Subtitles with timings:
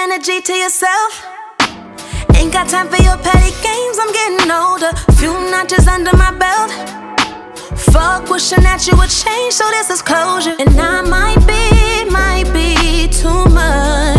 [0.00, 1.26] energy to yourself.
[2.34, 4.92] Ain't got time for your petty games, I'm getting older.
[5.18, 6.70] Few notches under my belt.
[7.92, 10.56] Fuck wishing that you would change, so this is closure.
[10.58, 14.09] And I might be, might be too much.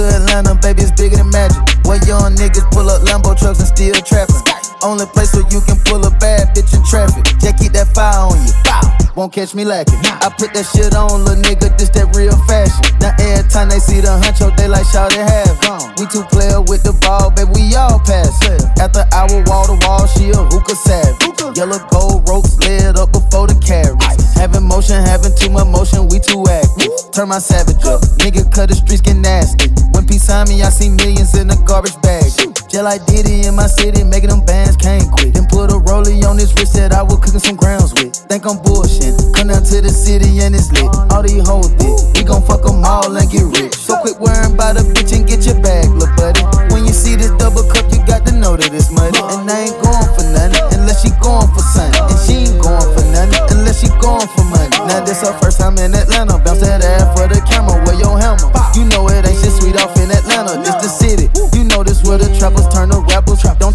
[0.00, 1.58] To Atlanta, baby, it's bigger than magic.
[1.84, 4.42] Where young niggas pull up Lambo trucks and steal traffic.
[4.82, 7.26] Only place where you can pull a bad bitch in traffic.
[7.42, 8.52] Yeah, keep that fire on you.
[8.64, 8.99] Bow.
[9.20, 10.00] Won't catch me lacking.
[10.00, 12.80] I put that shit on, little nigga, this that real fashion.
[13.04, 15.60] Now every time they see the huncho, they like shout it have.
[16.00, 18.32] We two player with the ball, baby, we all pass.
[18.80, 21.20] After hour, wall to wall, she a hookah savage.
[21.52, 24.00] Yellow gold ropes lit up before the carriage.
[24.40, 26.88] Having motion, having too much motion, we too active.
[27.12, 29.68] Turn my savage up, nigga, cut the streets get nasty.
[29.92, 32.24] When peace on me, I see millions in a garbage bag.
[32.70, 35.34] Just like Diddy in my city, making them bands can't quit.
[35.34, 38.14] Then put a rollie on this wrist that I was cooking some grounds with.
[38.30, 39.10] Think I'm bullshit.
[39.34, 40.86] Come down to the city and it's lit.
[41.10, 41.98] All these hoes thick.
[42.14, 43.74] We gon' fuck them all and get rich.
[43.74, 46.46] So quit worrying about a bitch and get your bag, lil' buddy.
[46.70, 49.18] When you see this double cup, you got to know that it's money.
[49.18, 52.06] And I ain't going for nothing unless she going for something.
[52.06, 54.78] And she ain't going for nothing unless she going for money.
[54.86, 56.38] Now this her first time in Atlanta.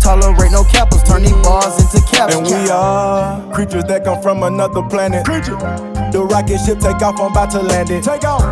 [0.06, 1.02] Tolerate no cappers.
[1.04, 2.36] Turn these bars into caps.
[2.36, 5.26] And we are creatures that come from another planet.
[5.26, 8.04] The rocket ship take off, I'm about to land it.
[8.04, 8.44] Take off.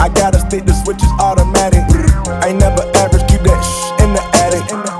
[0.00, 1.84] I gotta stick, the switch is automatic.
[2.42, 4.91] Ain't never average, keep that shh in the attic.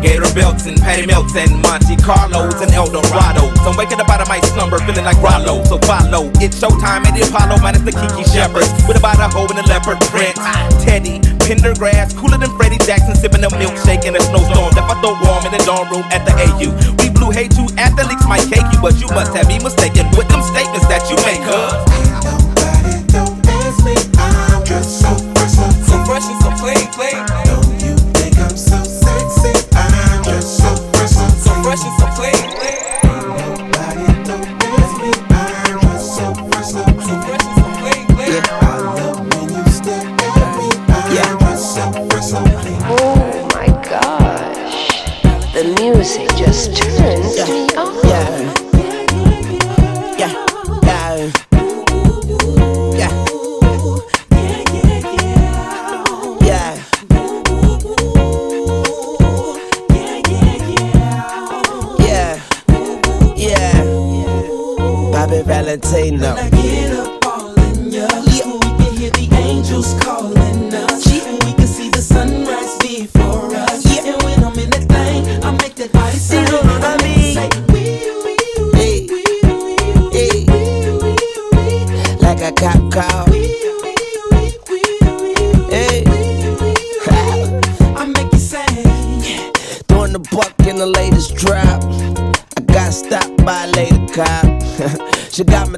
[0.00, 3.52] Gator belts and Patty Melts and Monte Carlos and Eldorados.
[3.68, 5.62] I'm waking up out of my slumber feeling like Rollo.
[5.64, 8.64] So follow, it's showtime at the Apollo minus the Kiki Shepard.
[8.88, 10.34] With about a hoe and a leopard print.
[10.80, 14.72] Teddy, Pendergrass, cooler than Freddie Jackson, sipping a milkshake in a snowstorm.
[14.72, 16.72] Left I throw warm in the dorm room at the AU.
[17.04, 20.28] We blew hate you athletes might cake you, but you must have me mistaken with
[20.32, 22.39] them statements that you make, huh?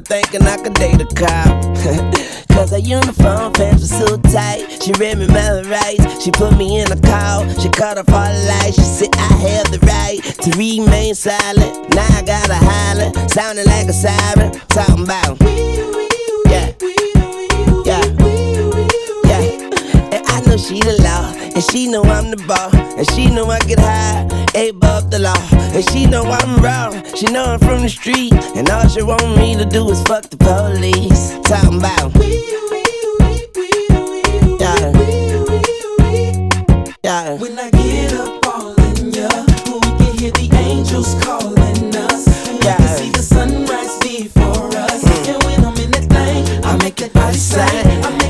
[0.03, 1.63] Thinking I could date a cop.
[2.53, 4.81] Cause her uniform pants were so tight.
[4.83, 6.23] She read me my rights.
[6.23, 7.47] She put me in a call.
[7.59, 8.75] She cut off all the lights.
[8.75, 11.93] She said I have the right to remain silent.
[11.95, 14.51] Now I gotta holler, sounding like a siren.
[14.69, 15.41] Talking about,
[16.47, 16.71] yeah,
[17.85, 18.03] yeah,
[19.25, 20.13] yeah.
[20.13, 23.45] And I know she the law, and she know I'm the ball, and she know
[23.49, 24.21] I get high,
[24.55, 25.37] above the law,
[25.73, 26.91] and she know I'm raw.
[27.15, 30.23] She know I'm from the street, and all she want me to do is fuck
[30.29, 31.37] the police.
[31.43, 32.11] Talking about,
[34.59, 34.91] yeah,
[37.03, 37.33] Yeah.
[37.37, 39.27] When I get up all in ya,
[39.67, 42.27] we can hear the angels calling us.
[42.47, 45.03] And we can see the sunrise before us.
[45.03, 45.33] Mm.
[45.33, 48.22] And when I'm in that thing, I make that body say,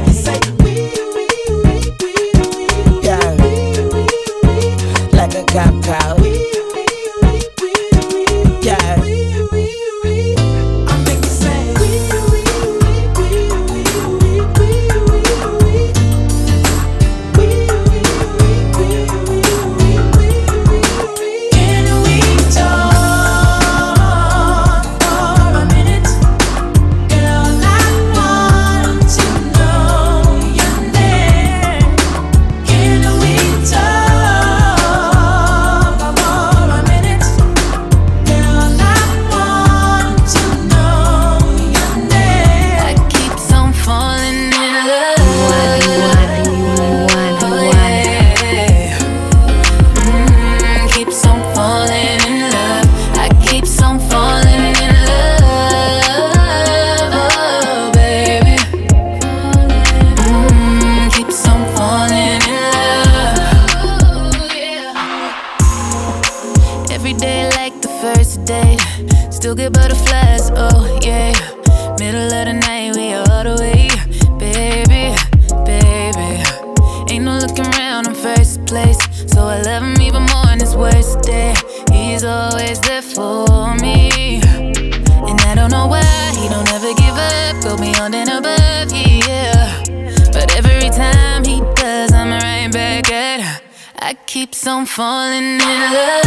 [95.94, 96.23] love.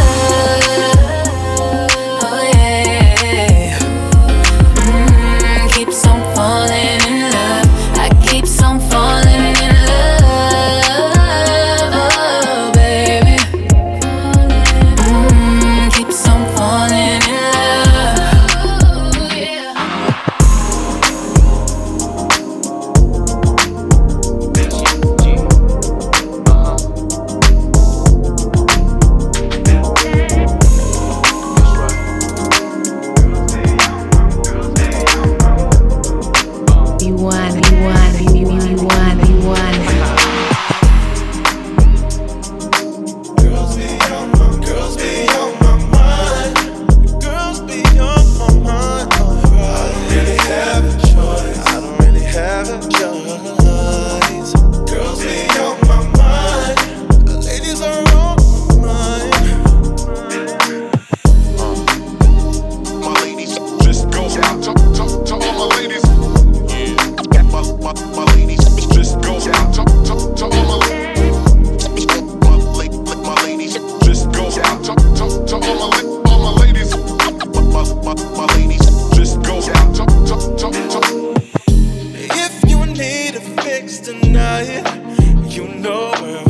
[84.01, 84.83] Tonight,
[85.47, 86.46] you know where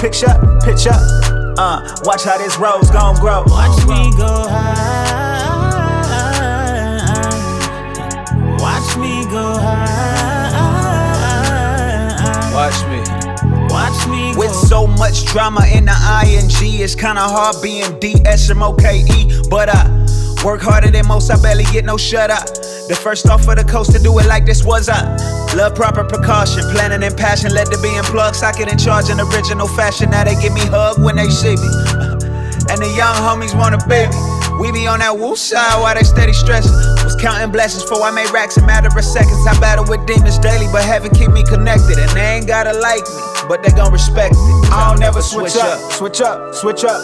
[0.00, 0.32] picture,
[0.64, 0.96] picture.
[1.58, 3.44] Uh, watch how this rose gon' grow.
[3.46, 5.50] Watch me go high.
[8.58, 10.40] Watch me go high.
[12.54, 13.00] Watch me.
[13.68, 15.92] Watch me With so much drama in the
[16.24, 19.42] ing, it's kinda hard being D-S-M-O-K-E.
[19.50, 19.86] But I
[20.44, 22.46] work harder than most, I barely get no shut up.
[22.88, 25.39] The first off of the coast to do it like this was I.
[25.56, 29.66] Love proper precaution, planning and passion led to being plugged, socket in charge in original
[29.66, 30.10] fashion.
[30.10, 31.70] Now they give me hug when they see me.
[32.70, 34.14] And the young homies want a baby.
[34.60, 36.70] We be on that woo side while they steady stressing.
[37.02, 39.42] Was counting blessings before I made racks in matter of seconds.
[39.42, 41.98] I battle with demons daily, but heaven keep me connected.
[41.98, 44.54] And they ain't gotta like me, but they gon' respect me.
[44.70, 47.02] I don't never switch up, switch up, switch up.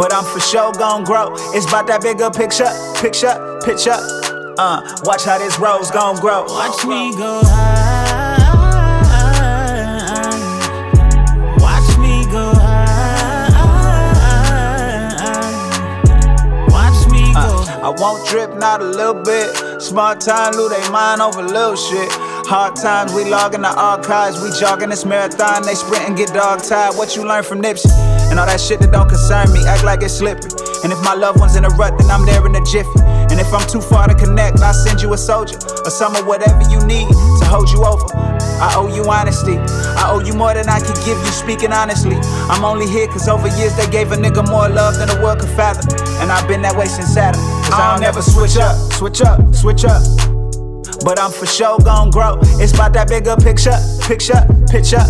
[0.00, 1.34] But I'm for sure gon' grow.
[1.52, 4.00] It's about that bigger picture, picture, picture.
[4.56, 6.44] Uh, watch how this rose gon' grow.
[6.44, 8.38] Watch me go high.
[11.58, 13.50] Watch me go high.
[16.68, 17.64] Watch me go.
[17.82, 19.82] I won't drip, not a little bit.
[19.82, 22.08] Smart time, lose they mind over little shit.
[22.46, 24.40] Hard times, we log in the archives.
[24.40, 26.94] We jogging this marathon, they sprint and get dog tired.
[26.94, 27.90] What you learn from Nipsey?
[28.30, 30.50] And all that shit that don't concern me, act like it's slippery.
[30.84, 33.00] And if my loved one's in a rut, then I'm there in a jiffy.
[33.34, 36.24] And if I'm too far to connect, I'll send you a soldier or some of
[36.24, 38.06] whatever you need to hold you over.
[38.14, 39.58] I owe you honesty.
[39.58, 42.14] I owe you more than I could give you, speaking honestly.
[42.48, 45.40] I'm only here cause over years they gave a nigga more love than the world
[45.40, 45.90] could fathom.
[46.22, 47.40] And I've been that way since Adam.
[47.64, 50.00] Cause I don't never switch up, switch up, switch up.
[51.04, 52.38] But I'm for sure gon' grow.
[52.62, 53.74] It's about that bigger picture,
[54.06, 55.02] picture, picture.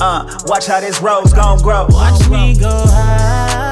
[0.00, 1.86] Uh, watch how this rose gon' grow.
[1.88, 3.69] Watch me go high.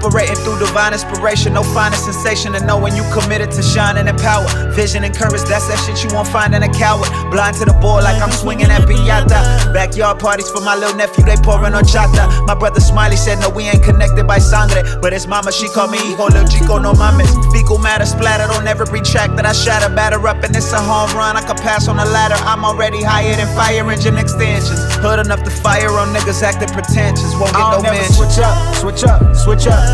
[0.00, 4.48] Operating through divine inspiration, no finer sensation than knowing you committed to shining in power.
[4.72, 7.08] Vision and courage, that's that shit you won't find in a coward.
[7.30, 9.72] Blind to the ball like I'm swinging at piñata.
[9.74, 12.24] Backyard parties for my little nephew, they pouring on chata.
[12.46, 14.82] My brother Smiley said, No, we ain't connected by sangre.
[15.02, 17.28] But his mama, she called me hijo, lil chico, no mames.
[17.52, 19.94] Fecal matter splattered on every track that I shatter.
[19.94, 21.36] Batter up, and it's a home run.
[21.36, 22.40] I could pass on the ladder.
[22.48, 24.80] I'm already higher than fire engine extensions.
[25.04, 27.36] Hood enough to fire on niggas acting pretentious.
[27.36, 28.16] Won't get no mention.
[28.16, 29.89] Switch up, switch up, switch up.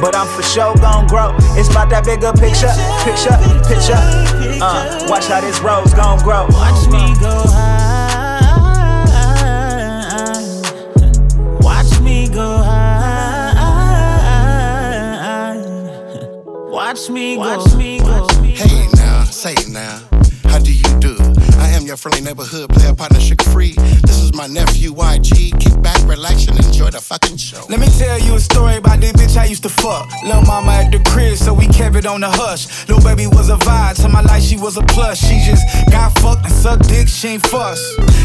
[0.00, 1.34] But I'm for sure gon' grow.
[1.56, 2.72] It's about that bigger picture,
[3.04, 3.36] picture,
[3.68, 4.00] picture.
[4.62, 6.46] Uh, watch how this rose gon' grow.
[6.50, 8.40] Watch me go high.
[11.60, 12.94] Watch me go high.
[16.70, 17.40] Watch me go.
[17.40, 18.28] Watch me go.
[18.42, 20.00] Hey now, say it now.
[21.84, 23.74] I am your friendly neighborhood player partner, sugar free.
[24.06, 25.60] This is my nephew YG.
[25.60, 27.62] Kick back, relax, and enjoy the fucking show.
[27.68, 30.08] Let me tell you a story about this bitch I used to fuck.
[30.24, 32.88] Lil' mama at the crib, so we kept it on the hush.
[32.88, 35.18] Lil' baby was a vibe, to my life she was a plus.
[35.18, 37.82] She just got fucked and sucked dick, she ain't fuss.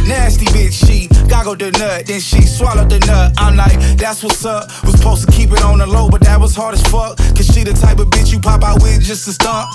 [0.07, 3.33] Nasty bitch, she goggled the nut, then she swallowed the nut.
[3.37, 4.69] I'm like, that's what's up.
[4.85, 7.17] Was supposed to keep it on the low, but that was hard as fuck.
[7.35, 9.67] Cause she the type of bitch you pop out with just to stunt.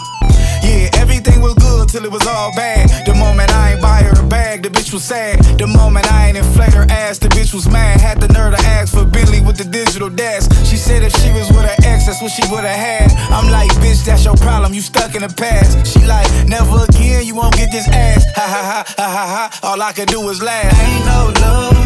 [0.65, 2.89] Yeah, everything was good till it was all bad.
[3.07, 5.45] The moment I ain't buy her a bag, the bitch was sad.
[5.59, 8.01] The moment I ain't inflate her ass, the bitch was mad.
[8.01, 10.45] Had the nerve to ask for Bentley with the digital dash.
[10.65, 13.13] She said if she was with her ex, that's what she would've had.
[13.29, 14.73] I'm like, bitch, that's your problem.
[14.73, 15.87] You stuck in the past.
[15.87, 18.25] She like, never again, you won't get this ass.
[18.37, 19.69] Ha ha ha ha ha ha.
[19.69, 20.73] All I could do was laugh.
[20.81, 21.77] Ain't no love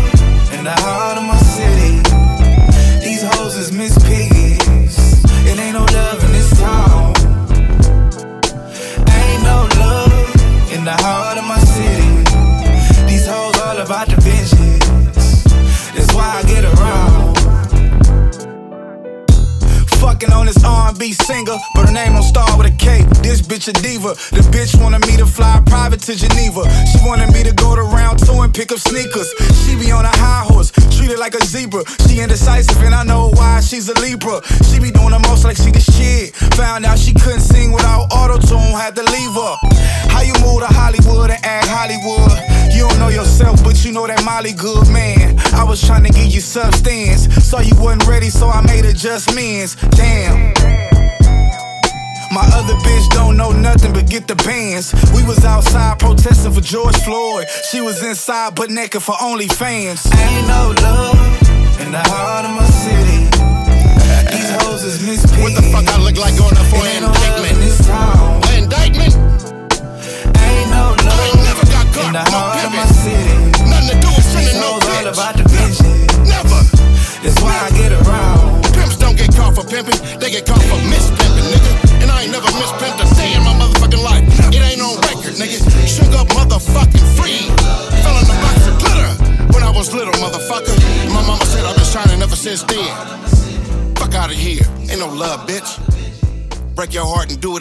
[0.55, 1.99] in the heart of my city.
[3.05, 5.25] These hoes is Miss Piggies.
[5.51, 6.98] It ain't no love in this town.
[10.89, 11.28] The heart
[20.19, 23.07] Fucking on this R&B singer, but her name don't start with a K.
[23.23, 24.19] This bitch a diva.
[24.35, 26.67] The bitch wanted me to fly private to Geneva.
[26.91, 29.31] She wanted me to go to round two and pick up sneakers.
[29.63, 31.85] She be on a high horse, treated like a zebra.
[32.09, 34.43] She indecisive and I know why she's a Libra.
[34.67, 36.35] She be doing the most like she the shit.
[36.59, 39.55] Found out she couldn't sing without auto tune, had to leave her.
[40.11, 42.35] How you move to Hollywood and act Hollywood?
[42.75, 45.39] You don't know yourself, but you know that Molly good man.
[45.55, 49.77] I was trying to give you substance, saw you wasn't ready, so I made adjustments.
[49.95, 50.08] Damn.
[52.31, 54.95] My other bitch don't know nothing but get the bands.
[55.15, 57.47] We was outside protesting for George Floyd.
[57.71, 60.07] She was inside but naked for OnlyFans.
[60.15, 61.17] Ain't no love
[61.81, 63.27] in the heart of my city.
[64.31, 67.05] These hoes is Miss What the fuck I look like going up for It ain't
[67.05, 67.88] an no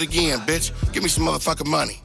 [0.02, 0.72] it again, bitch.
[0.94, 2.02] Give me some motherfucking money.